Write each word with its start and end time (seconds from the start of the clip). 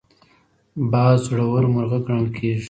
باز 0.91 1.17
زړور 1.27 1.63
مرغه 1.73 1.99
ګڼل 2.05 2.25
کېږي 2.35 2.59